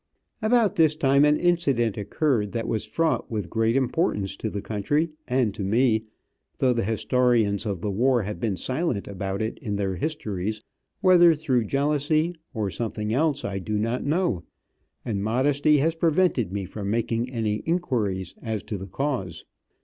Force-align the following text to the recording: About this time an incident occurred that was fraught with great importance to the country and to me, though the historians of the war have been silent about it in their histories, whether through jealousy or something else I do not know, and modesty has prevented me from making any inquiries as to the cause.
About 0.41 0.77
this 0.77 0.95
time 0.95 1.23
an 1.25 1.37
incident 1.37 1.95
occurred 1.95 2.53
that 2.53 2.67
was 2.67 2.87
fraught 2.87 3.29
with 3.29 3.51
great 3.51 3.75
importance 3.75 4.35
to 4.37 4.49
the 4.49 4.59
country 4.59 5.09
and 5.27 5.53
to 5.53 5.63
me, 5.63 6.05
though 6.57 6.73
the 6.73 6.83
historians 6.83 7.67
of 7.67 7.81
the 7.81 7.91
war 7.91 8.23
have 8.23 8.39
been 8.39 8.57
silent 8.57 9.07
about 9.07 9.43
it 9.43 9.59
in 9.59 9.75
their 9.75 9.97
histories, 9.97 10.63
whether 11.01 11.35
through 11.35 11.65
jealousy 11.65 12.33
or 12.51 12.71
something 12.71 13.13
else 13.13 13.45
I 13.45 13.59
do 13.59 13.77
not 13.77 14.03
know, 14.03 14.41
and 15.05 15.23
modesty 15.23 15.77
has 15.77 15.93
prevented 15.93 16.51
me 16.51 16.65
from 16.65 16.89
making 16.89 17.29
any 17.29 17.57
inquiries 17.67 18.33
as 18.41 18.63
to 18.63 18.79
the 18.79 18.87
cause. 18.89 19.45